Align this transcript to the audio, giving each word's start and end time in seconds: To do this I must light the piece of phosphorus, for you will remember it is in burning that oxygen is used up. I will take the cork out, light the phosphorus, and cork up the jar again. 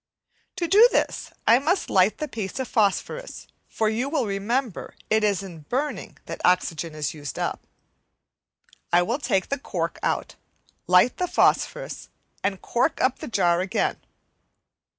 To 0.55 0.67
do 0.67 0.89
this 0.91 1.29
I 1.45 1.59
must 1.59 1.87
light 1.87 2.17
the 2.17 2.27
piece 2.27 2.57
of 2.57 2.67
phosphorus, 2.67 3.45
for 3.67 3.87
you 3.87 4.09
will 4.09 4.25
remember 4.25 4.95
it 5.11 5.23
is 5.23 5.43
in 5.43 5.59
burning 5.69 6.17
that 6.25 6.41
oxygen 6.43 6.95
is 6.95 7.13
used 7.13 7.37
up. 7.37 7.67
I 8.91 9.03
will 9.03 9.19
take 9.19 9.49
the 9.49 9.59
cork 9.59 9.99
out, 10.01 10.33
light 10.87 11.17
the 11.17 11.27
phosphorus, 11.27 12.09
and 12.43 12.59
cork 12.63 12.99
up 12.99 13.19
the 13.19 13.27
jar 13.27 13.61
again. 13.61 13.97